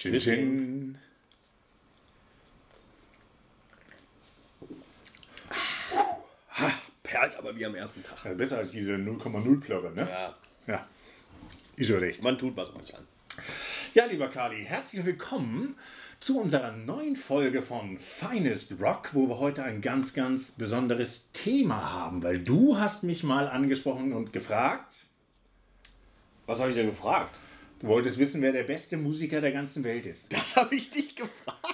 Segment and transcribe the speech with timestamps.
[0.00, 0.98] Chin Chin.
[6.52, 6.70] Ha,
[7.02, 8.24] perlt aber wie am ersten Tag.
[8.24, 10.08] Ja, besser als diese 0,0 Plörre, ne?
[10.08, 10.36] Ja,
[10.66, 10.86] Ja.
[11.76, 12.22] Ist schon recht.
[12.22, 13.06] man tut, was man kann.
[13.92, 15.76] Ja, lieber Kali, herzlich willkommen
[16.18, 21.92] zu unserer neuen Folge von Finest Rock, wo wir heute ein ganz, ganz besonderes Thema
[21.92, 25.04] haben, weil du hast mich mal angesprochen und gefragt,
[26.46, 27.38] Was habe ich denn gefragt?
[27.80, 30.32] Du wolltest wissen, wer der beste Musiker der ganzen Welt ist.
[30.32, 31.66] Das habe ich dich gefragt.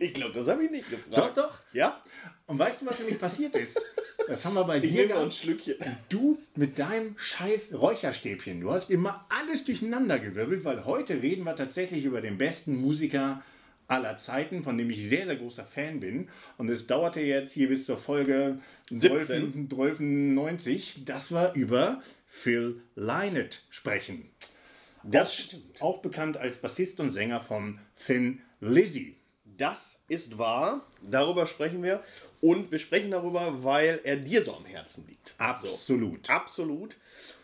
[0.00, 1.36] Ich glaube, das habe ich nicht gefragt.
[1.36, 1.58] Doch, doch.
[1.72, 2.02] Ja?
[2.46, 3.80] Und weißt du, was nämlich passiert ist?
[4.26, 5.30] Das haben wir bei Ich dir nehme ein.
[5.30, 5.76] Schlückchen.
[6.08, 11.56] Du mit deinem scheiß Räucherstäbchen, du hast immer alles durcheinander gewirbelt, weil heute reden wir
[11.56, 13.42] tatsächlich über den besten Musiker
[13.86, 16.28] aller Zeiten, von dem ich sehr, sehr großer Fan bin.
[16.58, 18.58] Und es dauerte jetzt hier bis zur Folge
[18.90, 19.68] 17.
[19.70, 24.28] 12, 90, dass wir über Phil Lynott sprechen.
[25.10, 25.82] Das auch, stimmt.
[25.82, 29.16] Auch bekannt als Bassist und Sänger von Thin Lizzy.
[29.44, 30.86] Das ist wahr.
[31.02, 32.02] Darüber sprechen wir.
[32.40, 35.34] Und wir sprechen darüber, weil er dir so am Herzen liegt.
[35.38, 36.28] Absolut.
[36.30, 36.96] Absolut.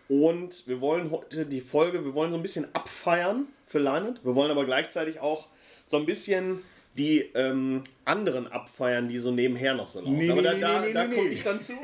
[0.08, 4.24] Und wir wollen heute die Folge, wir wollen so ein bisschen abfeiern für Leinert.
[4.24, 5.48] Wir wollen aber gleichzeitig auch
[5.86, 6.62] so ein bisschen
[6.96, 10.16] die ähm, anderen abfeiern, die so nebenher noch so laufen.
[10.16, 11.72] Nee, aber nee, da, nee, da, nee, da komme ich dann zu.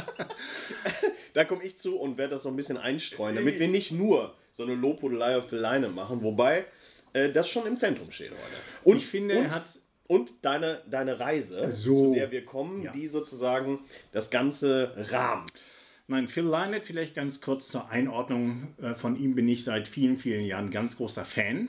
[1.34, 4.34] da komme ich zu und werde das so ein bisschen einstreuen, damit wir nicht nur
[4.52, 6.66] so eine Lobhudelei für Leine machen, wobei
[7.12, 8.40] äh, das schon im Zentrum steht heute.
[8.84, 9.64] Und Ich finde, und, er hat
[10.06, 12.08] und deine, deine Reise, So.
[12.10, 12.92] zu der wir kommen, Ja.
[12.92, 13.80] die sozusagen
[14.12, 15.64] das Ganze rahmt.
[16.08, 18.74] Nein, Phil Lynott, vielleicht ganz kurz zur Einordnung.
[18.82, 21.68] Äh, Von ihm bin ich seit vielen, vielen Jahren ganz großer Fan.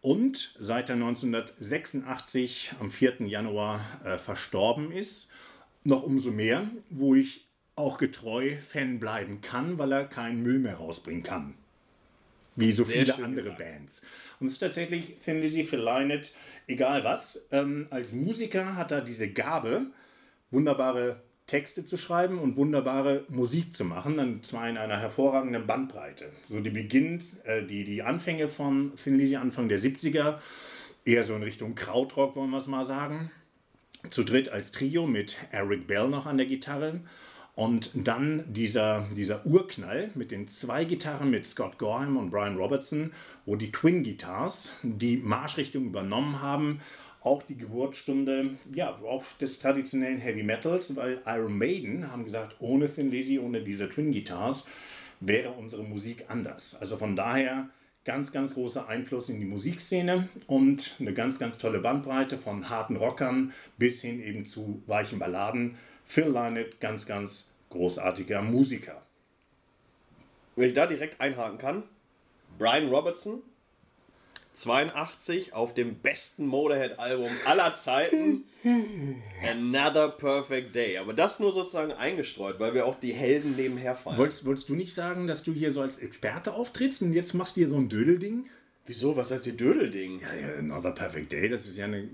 [0.00, 3.26] Und seit er 1986 am 4.
[3.26, 5.30] Januar äh, verstorben ist,
[5.84, 10.76] noch umso mehr, wo ich auch getreu Fan bleiben kann, weil er keinen Müll mehr
[10.76, 11.54] rausbringen kann.
[12.56, 13.58] Wie so Sehr viele andere gesagt.
[13.58, 14.02] Bands.
[14.40, 16.32] Und es ist tatsächlich, Thin Lizzy, Phil Lynott,
[16.66, 17.46] egal was.
[17.52, 19.86] Ähm, als Musiker hat er diese Gabe,
[20.50, 26.32] wunderbare Texte zu schreiben und wunderbare Musik zu machen, und zwar in einer hervorragenden Bandbreite.
[26.48, 30.38] So die beginnt, äh, die, die Anfänge von Thin Lizzy, Anfang der 70er,
[31.04, 33.30] eher so in Richtung Krautrock, wollen wir es mal sagen.
[34.10, 37.00] Zu dritt als Trio mit Eric Bell noch an der Gitarre.
[37.56, 43.12] Und dann dieser, dieser Urknall mit den zwei Gitarren mit Scott Gorham und Brian Robertson,
[43.46, 46.82] wo die Twin Guitars die Marschrichtung übernommen haben.
[47.22, 52.92] Auch die Geburtsstunde ja, auch des traditionellen Heavy Metals, weil Iron Maiden haben gesagt, ohne
[52.92, 54.68] Thin Lizzy, ohne diese Twin Guitars
[55.20, 56.76] wäre unsere Musik anders.
[56.78, 57.70] Also von daher
[58.04, 62.96] ganz, ganz großer Einfluss in die Musikszene und eine ganz, ganz tolle Bandbreite von harten
[62.96, 65.76] Rockern bis hin eben zu weichen Balladen.
[66.06, 69.02] Phil Lynott, ganz, ganz großartiger Musiker.
[70.54, 71.82] Wenn ich da direkt einhaken kann,
[72.58, 73.42] Brian Robertson,
[74.54, 78.44] 82 auf dem besten Motorhead-Album aller Zeiten,
[79.46, 80.96] Another Perfect Day.
[80.96, 84.16] Aber das nur sozusagen eingestreut, weil wir auch die Helden nebenher fallen.
[84.16, 87.56] Wolltest, wolltest du nicht sagen, dass du hier so als Experte auftrittst und jetzt machst
[87.56, 88.48] du hier so ein Dödelding?
[88.86, 89.16] Wieso?
[89.16, 90.20] Was heißt die Dödelding?
[90.20, 92.08] Ja, ja, Another Perfect Day, das ist ja eine,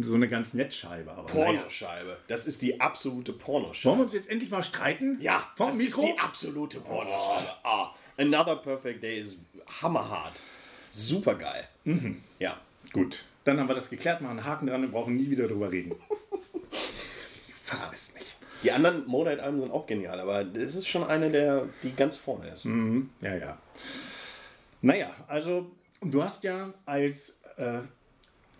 [0.00, 1.10] so eine ganz Nettscheibe.
[1.10, 1.44] Aber naja.
[1.52, 2.18] Pornoscheibe.
[2.28, 3.96] Das ist die absolute Wollen Pornoscheibe.
[3.96, 5.18] wir uns jetzt endlich mal streiten?
[5.20, 6.02] Ja, vom das Mikro?
[6.02, 7.48] ist die absolute Pornoscheibe.
[7.62, 9.36] Ah, Another Perfect Day ist
[9.80, 10.42] hammerhart.
[10.90, 11.66] Super geil.
[11.84, 12.22] Mhm.
[12.38, 12.58] Ja.
[12.92, 15.72] Gut, dann haben wir das geklärt, machen einen Haken dran und brauchen nie wieder drüber
[15.72, 15.94] reden.
[16.70, 18.36] Ich fass es nicht.
[18.62, 22.48] Die anderen Motorhead-Alben sind auch genial, aber das ist schon eine der, die ganz vorne
[22.50, 22.64] ist.
[23.20, 23.58] Ja, ja.
[24.84, 25.70] Naja, also
[26.02, 27.78] du hast ja als äh,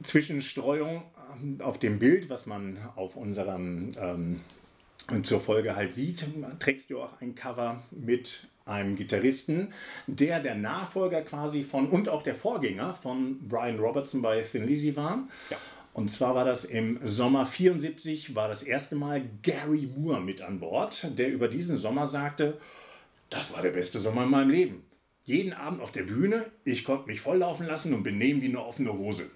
[0.02, 1.02] Zwischenstreuung
[1.34, 4.40] ähm, auf dem Bild, was man auf unserem ähm,
[5.22, 6.24] zur Folge halt sieht,
[6.60, 9.74] trägst du auch ein Cover mit einem Gitarristen,
[10.06, 14.96] der der Nachfolger quasi von und auch der Vorgänger von Brian Robertson bei Thin Lizzy
[14.96, 15.28] war.
[15.50, 15.58] Ja.
[15.92, 20.58] Und zwar war das im Sommer 74, war das erste Mal Gary Moore mit an
[20.58, 22.56] Bord, der über diesen Sommer sagte,
[23.28, 24.84] das war der beste Sommer in meinem Leben.
[25.24, 28.92] Jeden Abend auf der Bühne, ich konnte mich volllaufen lassen und benehmen wie eine offene
[28.92, 29.30] Hose.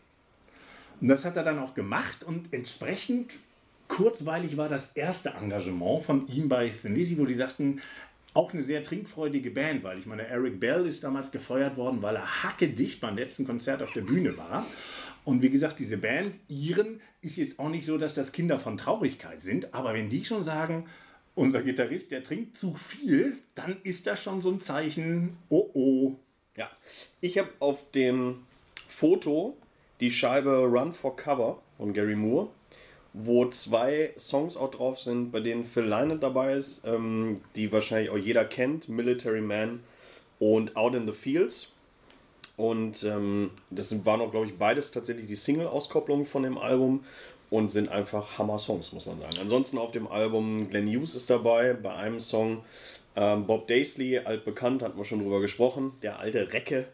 [1.00, 3.34] Und das hat er dann auch gemacht und entsprechend
[3.88, 7.80] kurzweilig war das erste Engagement von ihm bei Lizzy, wo die sagten,
[8.34, 12.16] auch eine sehr trinkfreudige Band, weil ich meine, Eric Bell ist damals gefeuert worden, weil
[12.16, 14.66] er hackedicht beim letzten Konzert auf der Bühne war.
[15.24, 18.76] Und wie gesagt, diese Band, ihren, ist jetzt auch nicht so, dass das Kinder von
[18.76, 20.86] Traurigkeit sind, aber wenn die schon sagen,
[21.38, 26.12] unser Gitarrist, der trinkt zu viel, dann ist das schon so ein Zeichen, oh oh.
[26.56, 26.68] Ja.
[27.20, 28.46] Ich habe auf dem
[28.86, 29.56] Foto
[30.00, 32.48] die Scheibe Run for Cover von Gary Moore,
[33.12, 38.10] wo zwei Songs auch drauf sind, bei denen Phil Lynott dabei ist, ähm, die wahrscheinlich
[38.10, 39.80] auch jeder kennt, Military Man
[40.40, 41.68] und Out in the Fields.
[42.56, 47.04] Und ähm, das waren auch, glaube ich, beides tatsächlich die Single-Auskopplungen von dem Album
[47.50, 49.36] und sind einfach Hammer-Songs, muss man sagen.
[49.40, 52.64] Ansonsten auf dem Album Glenn Hughes ist dabei, bei einem Song
[53.16, 56.86] ähm, Bob Daisley, altbekannt, hatten wir schon drüber gesprochen, der alte Recke.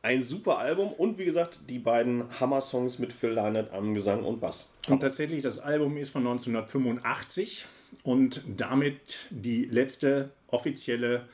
[0.00, 4.40] Ein super Album und wie gesagt, die beiden Hammer-Songs mit Phil Lynott am Gesang und
[4.40, 4.70] Bass.
[4.88, 7.66] Und tatsächlich, das Album ist von 1985
[8.04, 11.26] und damit die letzte offizielle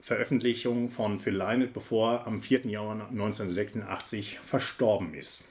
[0.00, 2.66] Veröffentlichung von Phil Lynott, bevor er am 4.
[2.66, 5.48] Januar 1986 verstorben ist.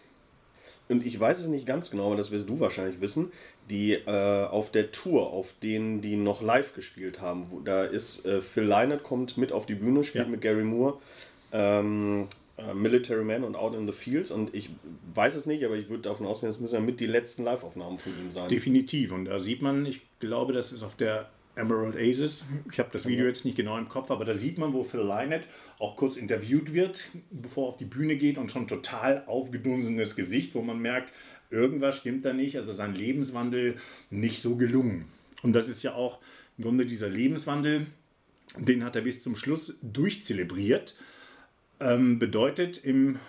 [0.87, 3.31] Und ich weiß es nicht ganz genau, aber das wirst du wahrscheinlich wissen,
[3.69, 8.23] die äh, auf der Tour, auf denen die noch live gespielt haben, wo, da ist
[8.25, 10.29] äh, Phil Lynott kommt mit auf die Bühne, spielt Ja.
[10.29, 10.97] mit Gary Moore,
[11.51, 12.27] ähm,
[12.57, 14.69] äh, Military Man und Out in the Fields und ich
[15.13, 17.97] weiß es nicht, aber ich würde davon ausgehen, das müssen ja mit die letzten Live-Aufnahmen
[17.97, 18.47] von ihm sein.
[18.49, 19.11] Definitiv.
[19.11, 22.45] Und da sieht man, ich glaube, das ist auf der Emerald Aces.
[22.71, 25.01] Ich habe das Video jetzt nicht genau im Kopf, aber da sieht man, wo Phil
[25.01, 25.47] Lynott
[25.79, 30.55] auch kurz interviewt wird, bevor er auf die Bühne geht und schon total aufgedunsenes Gesicht,
[30.55, 31.13] wo man merkt,
[31.49, 32.57] irgendwas stimmt da nicht.
[32.57, 33.77] Also sein Lebenswandel
[34.09, 35.05] nicht so gelungen.
[35.43, 36.19] Und das ist ja auch
[36.57, 37.87] im Grunde dieser Lebenswandel,
[38.57, 40.95] den hat er bis zum Schluss durchzelebriert.
[41.79, 43.19] Ähm, bedeutet, im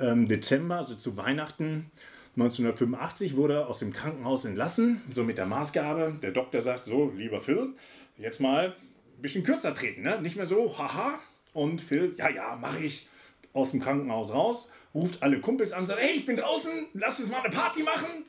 [0.00, 1.90] ähm, Dezember, also zu Weihnachten
[2.36, 6.18] 1985, wurde er aus dem Krankenhaus entlassen, so mit der Maßgabe.
[6.22, 7.74] Der Doktor sagt: So, lieber Phil,
[8.16, 8.74] jetzt mal
[9.16, 10.20] ein bisschen kürzer treten, ne?
[10.22, 11.18] nicht mehr so, haha.
[11.52, 13.08] Und Phil: Ja, ja, mache ich.
[13.54, 17.30] Aus dem Krankenhaus raus, ruft alle Kumpels an, sagt: Hey, ich bin draußen, lass uns
[17.30, 18.24] mal eine Party machen.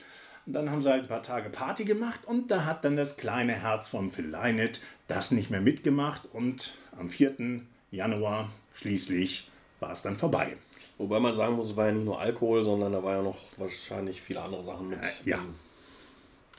[0.46, 3.16] Und dann haben sie halt ein paar Tage Party gemacht und da hat dann das
[3.16, 7.62] kleine Herz von Phil Lynott das nicht mehr mitgemacht und am 4.
[7.92, 10.58] Januar schließlich war es dann vorbei.
[10.98, 13.38] Wobei man sagen muss, es war ja nicht nur Alkohol, sondern da war ja noch
[13.58, 15.00] wahrscheinlich viele andere Sachen mit.
[15.26, 15.38] ja.
[15.38, 15.56] ähm,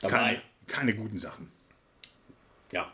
[0.01, 0.17] dabei.
[0.17, 1.51] Keine, keine guten Sachen.
[2.71, 2.91] Ja.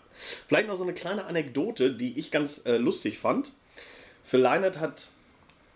[0.47, 3.53] Vielleicht noch so eine kleine Anekdote, die ich ganz äh, lustig fand.
[4.23, 5.09] Phil Lynott hat,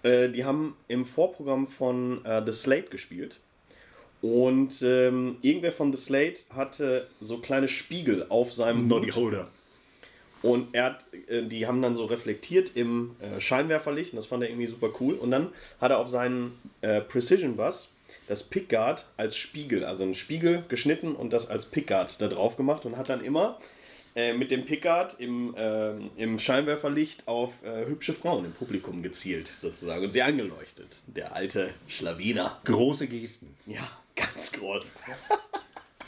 [0.04, 3.40] äh, die haben im Vorprogramm von äh, The Slate gespielt.
[4.22, 9.12] Und ähm, irgendwer von The Slate hatte so kleine Spiegel auf seinem Noddy.
[9.12, 9.50] Holder.
[10.46, 14.44] Und er hat, äh, die haben dann so reflektiert im äh, Scheinwerferlicht und das fand
[14.44, 15.16] er irgendwie super cool.
[15.16, 15.50] Und dann
[15.82, 16.52] hat er auf seinen
[16.82, 17.90] äh, Precision Bass
[18.28, 22.86] das Pickguard als Spiegel, also einen Spiegel geschnitten und das als Pickguard da drauf gemacht
[22.86, 23.60] und hat dann immer
[24.38, 25.54] mit dem Pickguard im,
[26.16, 31.02] im Scheinwerferlicht auf äh, hübsche Frauen im Publikum gezielt sozusagen und sie angeleuchtet.
[31.08, 32.62] Der alte Schlawiner.
[32.64, 33.54] Große Gesten.
[33.66, 34.94] Ja, ganz groß.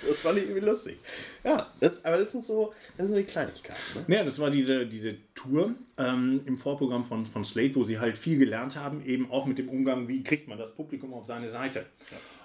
[0.05, 0.97] das fand ich irgendwie lustig.
[1.43, 3.79] Ja, das, aber das sind so, das sind so die Kleinigkeiten.
[4.07, 4.15] Ne?
[4.15, 8.17] Ja, das war diese, diese Tour ähm, im Vorprogramm von, von Slate, wo sie halt
[8.17, 11.49] viel gelernt haben, eben auch mit dem Umgang, wie kriegt man das Publikum auf seine
[11.49, 11.85] Seite.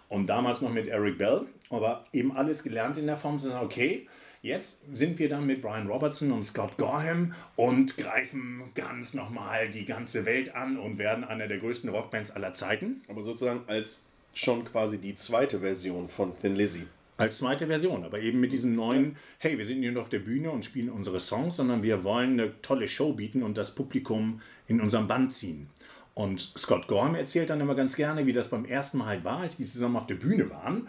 [0.09, 3.65] Und damals noch mit Eric Bell, aber eben alles gelernt in der Form zu sagen,
[3.65, 4.07] okay,
[4.43, 9.87] jetzt sind wir dann mit Brian Robertson und Scott Gorham und greifen ganz nochmal die
[9.87, 13.03] ganze Welt an und werden einer der größten Rockbands aller Zeiten.
[13.09, 14.03] Aber sozusagen als
[14.35, 16.87] schon quasi die zweite Version von Thin Lizzy.
[17.23, 20.19] Als zweite Version, aber eben mit diesem neuen, hey, wir sind nicht nur auf der
[20.19, 24.41] Bühne und spielen unsere Songs, sondern wir wollen eine tolle Show bieten und das Publikum
[24.67, 25.69] in unserem Band ziehen.
[26.15, 29.39] Und Scott Gorham erzählt dann immer ganz gerne, wie das beim ersten Mal halt war,
[29.39, 30.89] als die zusammen auf der Bühne waren.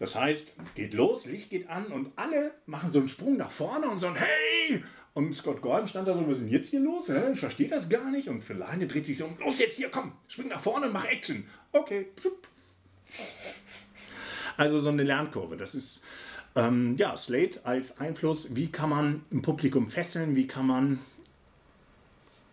[0.00, 3.88] Das heißt, geht los, Licht geht an und alle machen so einen Sprung nach vorne
[3.88, 4.82] und sagen, hey!
[5.14, 7.04] Und Scott Gorham stand da so, was ist denn jetzt hier los?
[7.32, 8.28] Ich verstehe das gar nicht.
[8.28, 11.04] Und Feline dreht sich so um, los jetzt hier, komm, spring nach vorne und mach
[11.04, 11.44] Action.
[11.70, 12.06] Okay.
[14.58, 15.56] Also so eine Lernkurve.
[15.56, 16.02] Das ist
[16.54, 18.54] ähm, ja Slate als Einfluss.
[18.54, 20.36] Wie kann man ein Publikum fesseln?
[20.36, 20.98] Wie kann man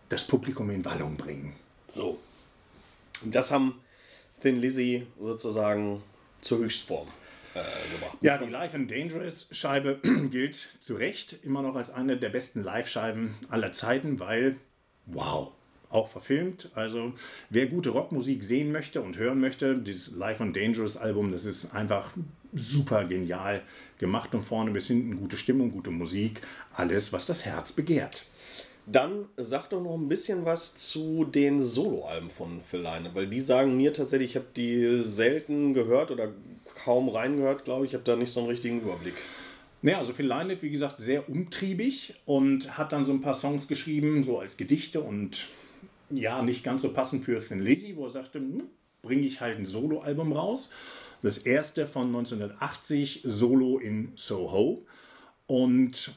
[0.08, 1.54] das Publikum in Wallung bringen?
[1.88, 2.18] So.
[3.22, 3.80] Und das haben
[4.40, 6.02] Thin Lizzy sozusagen
[6.40, 7.08] zur Höchstform
[7.54, 7.58] äh,
[7.92, 8.18] gebracht.
[8.20, 9.98] Ja, die Live and Dangerous Scheibe
[10.30, 14.56] gilt zu Recht immer noch als eine der besten Live-Scheiben aller Zeiten, weil,
[15.06, 15.55] wow,
[15.90, 16.70] auch verfilmt.
[16.74, 17.12] Also,
[17.50, 21.74] wer gute Rockmusik sehen möchte und hören möchte, dieses Live and Dangerous Album, das ist
[21.74, 22.12] einfach
[22.54, 23.62] super genial
[23.98, 26.40] gemacht und vorne bis hinten gute Stimmung, gute Musik,
[26.74, 28.24] alles, was das Herz begehrt.
[28.86, 33.40] Dann sag doch noch ein bisschen was zu den Soloalben von Phil Lynott, weil die
[33.40, 36.28] sagen mir tatsächlich, ich habe die selten gehört oder
[36.84, 37.92] kaum reingehört, glaube ich.
[37.92, 39.14] Ich habe da nicht so einen richtigen Überblick.
[39.82, 43.66] Ja, also Phil Lynott, wie gesagt, sehr umtriebig und hat dann so ein paar Songs
[43.66, 45.48] geschrieben, so als Gedichte und
[46.10, 48.64] ja, nicht ganz so passend für Thin Lizzy, wo er sagte, hm,
[49.02, 50.70] bringe ich halt ein Soloalbum raus.
[51.22, 54.84] Das erste von 1980, Solo in Soho.
[55.46, 56.12] Und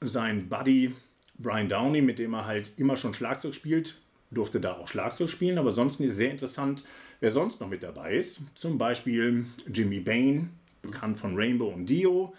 [0.00, 0.94] sein Buddy
[1.38, 3.96] Brian Downey, mit dem er halt immer schon Schlagzeug spielt,
[4.30, 6.84] durfte da auch Schlagzeug spielen, aber sonst ist sehr interessant,
[7.20, 8.42] wer sonst noch mit dabei ist.
[8.54, 10.50] Zum Beispiel Jimmy Bain,
[10.82, 12.34] bekannt von Rainbow und Dio.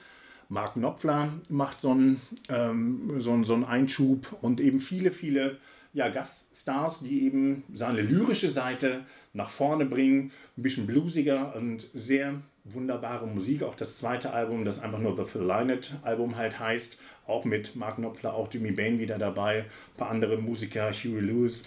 [0.49, 5.57] Mark Knopfler macht so einen, ähm, so, so einen Einschub und eben viele, viele
[5.93, 10.31] ja, Gaststars, die eben seine lyrische Seite nach vorne bringen.
[10.57, 13.63] Ein bisschen bluesiger und sehr wunderbare Musik.
[13.63, 16.97] Auch das zweite Album, das einfach nur The Phil Lynott Album halt heißt.
[17.25, 19.61] Auch mit Mark Knopfler, auch Jimmy Bain wieder dabei.
[19.61, 21.65] Ein paar andere Musiker, Huey Lewis.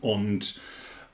[0.00, 0.60] Und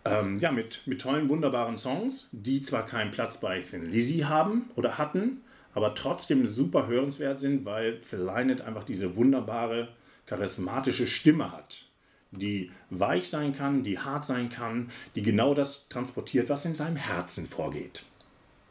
[0.05, 4.71] ähm, ja, mit, mit tollen, wunderbaren Songs, die zwar keinen Platz bei Thin Lizzy haben
[4.77, 5.43] oder hatten,
[5.75, 9.89] aber trotzdem super hörenswert sind, weil Phil Lynott einfach diese wunderbare,
[10.27, 11.85] charismatische Stimme hat,
[12.31, 16.97] die weich sein kann, die hart sein kann, die genau das transportiert, was in seinem
[16.97, 18.03] Herzen vorgeht.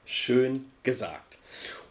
[0.06, 1.38] Schön gesagt.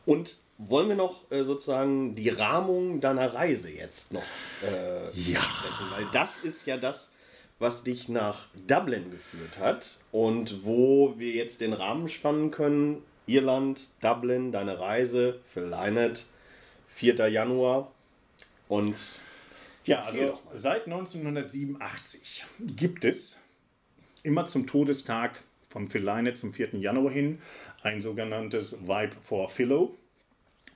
[0.06, 4.22] Und wollen wir noch äh, sozusagen die Rahmung deiner Reise jetzt noch
[4.62, 5.40] äh, ja.
[5.40, 5.90] sprechen?
[5.90, 7.10] Weil das ist ja das,
[7.58, 13.02] was dich nach Dublin geführt hat und wo wir jetzt den Rahmen spannen können.
[13.26, 16.22] Irland, Dublin, deine Reise für Lynette,
[16.88, 17.28] 4.
[17.28, 17.92] Januar
[18.68, 18.96] und
[19.88, 23.38] ja, also seit 1987 gibt es
[24.23, 26.75] immer zum Todestag von Phil Lynott zum 4.
[26.76, 27.40] Januar hin
[27.83, 29.97] ein sogenanntes Vibe for Philo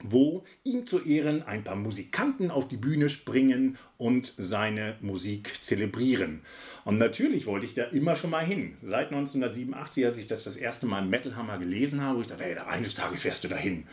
[0.03, 6.43] wo ihm zu Ehren ein paar Musikanten auf die Bühne springen und seine Musik zelebrieren.
[6.85, 8.77] Und natürlich wollte ich da immer schon mal hin.
[8.83, 12.45] Seit 1987, als ich das das erste Mal im Metal Hammer gelesen habe, ich dachte,
[12.45, 13.85] hey, eines Tages fährst du da hin.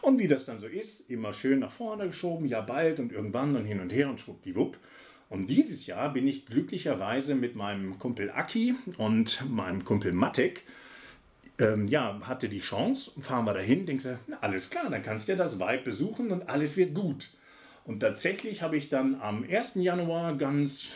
[0.00, 3.56] Und wie das dann so ist, immer schön nach vorne geschoben, ja bald und irgendwann
[3.56, 4.78] und hin und her und schwuppdiwupp.
[5.28, 10.62] Und dieses Jahr bin ich glücklicherweise mit meinem Kumpel Aki und meinem Kumpel Matek
[11.58, 15.28] ähm, ja, hatte die Chance, fahren wir dahin, denkst du, na, alles klar, dann kannst
[15.28, 17.28] du ja das Weib besuchen und alles wird gut.
[17.84, 19.76] Und tatsächlich habe ich dann am 1.
[19.76, 20.88] Januar ganz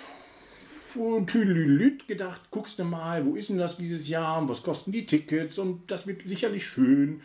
[1.26, 5.06] tüdelüt gedacht, guckst du mal, wo ist denn das dieses Jahr und was kosten die
[5.06, 7.22] Tickets und das wird sicherlich schön.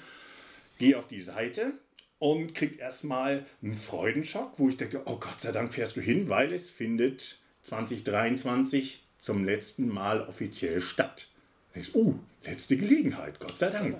[0.77, 1.74] Geh auf die Seite
[2.17, 6.29] und krieg erstmal einen Freudenschock, wo ich denke, oh Gott sei Dank fährst du hin,
[6.29, 11.27] weil es findet 2023 zum letzten Mal offiziell statt.
[11.78, 13.98] Denkst, uh, letzte Gelegenheit, Gott sei Dank.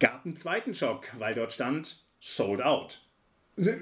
[0.00, 3.00] Gab einen zweiten Schock, weil dort stand sold out.
[3.56, 3.76] Da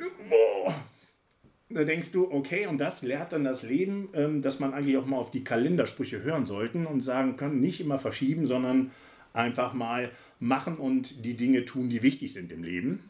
[1.85, 5.17] denkst du, okay, und das lehrt dann das Leben, ähm, dass man eigentlich auch mal
[5.17, 8.91] auf die Kalendersprüche hören sollten und sagen können, nicht immer verschieben, sondern
[9.33, 13.09] einfach mal machen und die Dinge tun, die wichtig sind im Leben.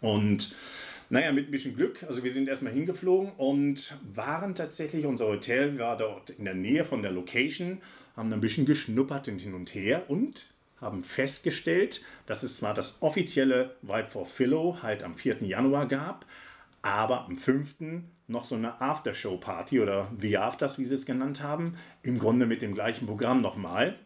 [0.00, 0.54] Und
[1.08, 2.04] naja, mit ein bisschen Glück.
[2.04, 6.84] Also wir sind erstmal hingeflogen und waren tatsächlich, unser Hotel war dort in der Nähe
[6.84, 7.82] von der Location
[8.20, 10.44] haben ein bisschen geschnuppert hin und her und
[10.78, 15.42] haben festgestellt, dass es zwar das offizielle Vibe for Philo halt am 4.
[15.42, 16.26] Januar gab,
[16.82, 17.76] aber am 5.
[18.28, 22.60] noch so eine Aftershow-Party oder The Afters, wie sie es genannt haben, im Grunde mit
[22.60, 23.98] dem gleichen Programm nochmal.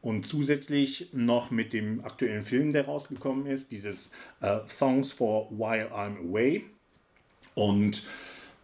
[0.00, 5.90] Und zusätzlich noch mit dem aktuellen Film, der rausgekommen ist, dieses uh, Songs for While
[5.92, 6.64] I'm Away.
[7.54, 8.06] Und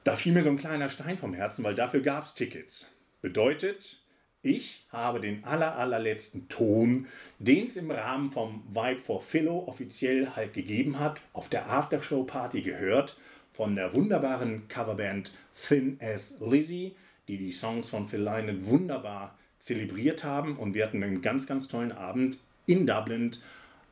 [0.05, 2.91] da fiel mir so ein kleiner Stein vom Herzen, weil dafür gab es Tickets.
[3.21, 4.04] Bedeutet,
[4.45, 7.07] ich habe den aller, allerletzten Ton,
[7.39, 12.63] den es im Rahmen vom Vibe for Philo offiziell halt gegeben hat, auf der Aftershow-Party
[12.63, 13.17] gehört
[13.53, 16.95] von der wunderbaren Coverband Thin as Lizzy,
[17.29, 20.57] die die Songs von Phil Lynott wunderbar zelebriert haben.
[20.57, 22.37] Und wir hatten einen ganz, ganz tollen Abend
[22.67, 23.31] in Dublin.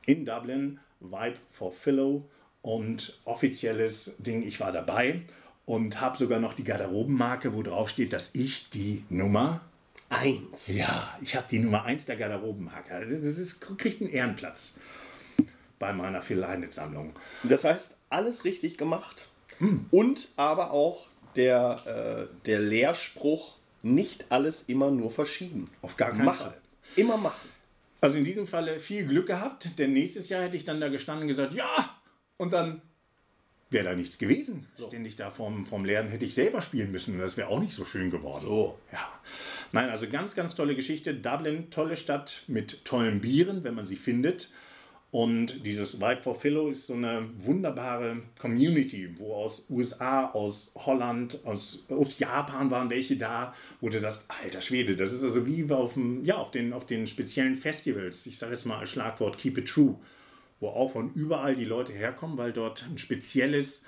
[0.05, 2.29] In Dublin, Vibe for Philo
[2.61, 4.47] und offizielles Ding.
[4.47, 5.23] Ich war dabei
[5.65, 9.63] und habe sogar noch die Garderobenmarke, wo drauf steht, dass ich die Nummer
[10.13, 10.77] 1.
[10.77, 12.95] Ja, ich habe die Nummer 1 der Garderobenmarke.
[12.95, 14.79] Also das kriegt einen Ehrenplatz
[15.79, 17.15] bei meiner Phil-Sammlung.
[17.43, 19.29] Das heißt, alles richtig gemacht.
[19.59, 19.87] Hm.
[19.91, 25.69] Und aber auch der, äh, der Lehrspruch, nicht alles immer nur verschieben.
[25.81, 26.51] Auf gar keinen machen.
[26.51, 26.61] Fall.
[26.95, 27.49] Immer machen.
[28.01, 31.23] Also in diesem Falle viel Glück gehabt, denn nächstes Jahr hätte ich dann da gestanden
[31.23, 31.97] und gesagt, ja,
[32.37, 32.83] und dann
[33.73, 34.67] wäre da nichts gewesen.
[34.75, 34.89] So.
[34.89, 37.73] Ständig da vom, vom Lernen hätte ich selber spielen müssen und das wäre auch nicht
[37.73, 38.41] so schön geworden.
[38.41, 38.79] So.
[38.93, 39.09] Ja.
[39.73, 41.15] Nein, also ganz, ganz tolle Geschichte.
[41.15, 44.49] Dublin, tolle Stadt mit tollen Bieren, wenn man sie findet.
[45.13, 51.39] Und dieses Vibe for Philo ist so eine wunderbare Community, wo aus USA, aus Holland,
[51.45, 55.71] aus, aus Japan waren welche da, wo du sagst, alter Schwede, das ist also wie
[55.71, 58.25] auf, dem, ja, auf, den, auf den speziellen Festivals.
[58.25, 59.97] Ich sage jetzt mal als Schlagwort Keep It True
[60.63, 63.83] wo auch von überall die Leute herkommen, weil dort ein spezielles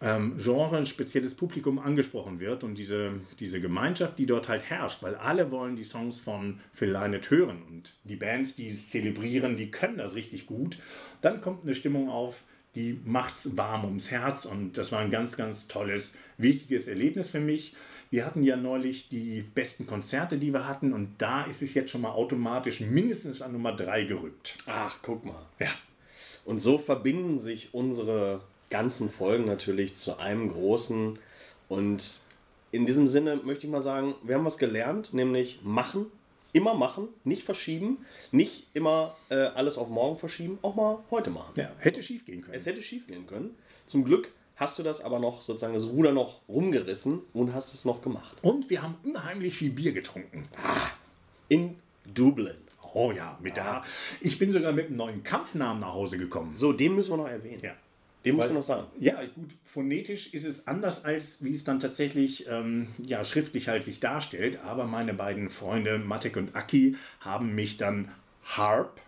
[0.00, 5.02] ähm, Genre, ein spezielles Publikum angesprochen wird und diese, diese Gemeinschaft, die dort halt herrscht,
[5.02, 9.56] weil alle wollen die Songs von Phil Lynott hören und die Bands, die es zelebrieren,
[9.56, 10.78] die können das richtig gut.
[11.20, 12.42] Dann kommt eine Stimmung auf,
[12.74, 17.40] die macht's warm ums Herz und das war ein ganz, ganz tolles, wichtiges Erlebnis für
[17.40, 17.74] mich.
[18.10, 21.90] Wir hatten ja neulich die besten Konzerte, die wir hatten und da ist es jetzt
[21.90, 24.58] schon mal automatisch mindestens an Nummer 3 gerückt.
[24.66, 25.44] Ach, guck mal.
[25.58, 25.68] Ja.
[26.46, 31.18] Und so verbinden sich unsere ganzen Folgen natürlich zu einem großen
[31.68, 32.20] und
[32.72, 36.06] in diesem Sinne möchte ich mal sagen, wir haben was gelernt, nämlich machen,
[36.52, 37.98] immer machen, nicht verschieben,
[38.32, 41.52] nicht immer äh, alles auf morgen verschieben, auch mal heute machen.
[41.56, 42.54] Ja, hätte schief gehen können.
[42.54, 43.54] Es hätte schief gehen können.
[43.86, 47.84] Zum Glück hast du das aber noch sozusagen das Ruder noch rumgerissen und hast es
[47.84, 48.36] noch gemacht.
[48.42, 50.46] Und wir haben unheimlich viel Bier getrunken.
[51.48, 52.65] In Dublin.
[52.96, 53.82] Oh ja, mit der.
[54.22, 56.56] Ich bin sogar mit einem neuen Kampfnamen nach Hause gekommen.
[56.56, 57.60] So, den müssen wir noch erwähnen.
[57.62, 57.74] Ja.
[58.24, 58.86] Den musst Weil- du noch sagen.
[58.98, 63.84] Ja, gut, phonetisch ist es anders, als wie es dann tatsächlich ähm, ja, schriftlich halt
[63.84, 64.60] sich darstellt.
[64.64, 68.08] Aber meine beiden Freunde Matek und Aki haben mich dann
[68.44, 68.98] Harp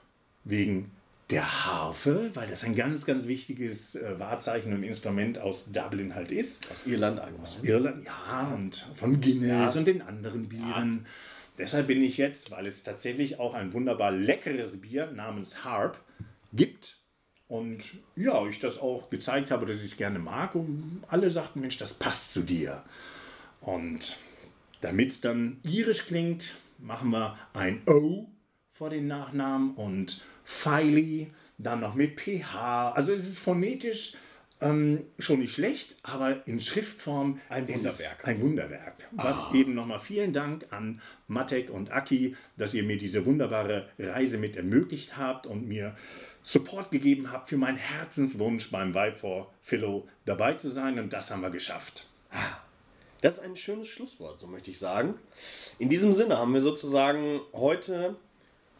[0.45, 0.90] wegen
[1.30, 6.30] der Harfe, weil das ein ganz, ganz wichtiges äh, Wahrzeichen und Instrument aus Dublin halt
[6.30, 6.71] ist.
[6.71, 7.49] Aus Irland allgemein.
[7.62, 11.07] Irland, ja, und von Guinness und den anderen Bieren.
[11.59, 16.00] Deshalb bin ich jetzt, weil es tatsächlich auch ein wunderbar leckeres Bier namens Harp
[16.53, 16.99] gibt.
[17.49, 17.83] Und
[18.15, 20.55] ja, ich das auch gezeigt habe, dass ich es gerne mag.
[20.55, 22.85] Und alle sagten, Mensch, das passt zu dir.
[23.61, 24.17] Und
[24.81, 28.29] damit es dann irisch klingt, machen wir ein O
[28.71, 32.93] vor den Nachnamen und Filey, dann noch mit PH.
[32.93, 34.12] Also es ist phonetisch
[34.61, 38.27] ähm, schon nicht schlecht, aber in Schriftform Ein Wunderwerk.
[38.27, 39.09] Ein Wunderwerk.
[39.12, 44.38] Was eben nochmal vielen Dank an Matek und Aki, dass ihr mir diese wunderbare Reise
[44.38, 45.97] mit ermöglicht habt und mir
[46.43, 50.99] Support gegeben habt für meinen Herzenswunsch beim Vibe for Philo dabei zu sein.
[50.99, 52.07] Und das haben wir geschafft.
[53.21, 55.15] Das ist ein schönes Schlusswort, so möchte ich sagen.
[55.79, 58.17] In diesem Sinne haben wir sozusagen heute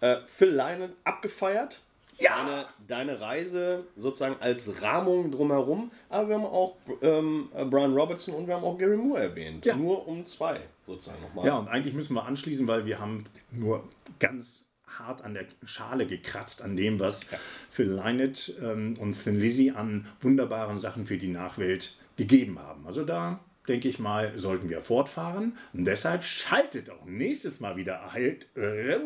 [0.01, 1.83] äh, Phil Lynott abgefeiert.
[2.19, 2.37] Ja!
[2.37, 5.91] Deine, deine Reise sozusagen als Rahmung drumherum.
[6.09, 9.65] Aber wir haben auch ähm, äh, Brian Robertson und wir haben auch Gary Moore erwähnt.
[9.65, 9.77] Ja.
[9.77, 11.47] Nur um zwei sozusagen nochmal.
[11.47, 13.85] Ja, und eigentlich müssen wir anschließen, weil wir haben nur
[14.19, 14.67] ganz
[14.99, 17.27] hart an der Schale gekratzt, an dem, was
[17.71, 22.87] Phil Lynott ähm, und Thin Lizzy an wunderbaren Sachen für die Nachwelt gegeben haben.
[22.87, 25.57] Also da denke ich mal, sollten wir fortfahren.
[25.73, 28.38] Und deshalb schaltet auch nächstes Mal wieder ein.
[28.57, 28.99] Äh,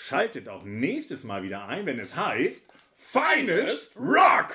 [0.00, 4.54] schaltet auch nächstes Mal wieder ein, wenn es heißt Finest Rock!